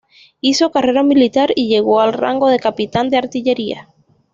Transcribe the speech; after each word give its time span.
Hizo 0.39 0.71
carrera 0.71 1.03
militar 1.03 1.51
y 1.55 1.67
llegó 1.67 2.01
al 2.01 2.13
rango 2.13 2.49
de 2.49 2.57
capitán 2.59 3.09
de 3.11 3.17
artillería. 3.17 3.87